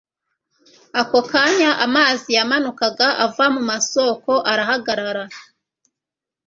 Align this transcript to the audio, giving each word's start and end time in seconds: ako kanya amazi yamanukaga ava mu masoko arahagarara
ako 1.01 1.19
kanya 1.31 1.71
amazi 1.85 2.29
yamanukaga 2.37 3.07
ava 3.25 3.45
mu 3.55 3.61
masoko 3.69 4.31
arahagarara 4.51 5.25